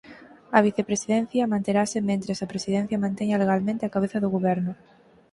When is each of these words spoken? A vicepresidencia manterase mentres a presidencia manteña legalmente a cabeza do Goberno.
A 0.57 0.59
vicepresidencia 0.67 1.51
manterase 1.53 1.97
mentres 2.09 2.39
a 2.41 2.49
presidencia 2.53 3.01
manteña 3.05 3.41
legalmente 3.43 3.83
a 3.85 3.93
cabeza 3.95 4.17
do 4.21 4.33
Goberno. 4.35 4.71